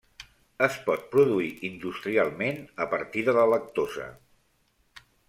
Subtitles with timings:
[0.67, 2.57] Es pot produir industrialment
[2.87, 4.09] a partir de la lactosa.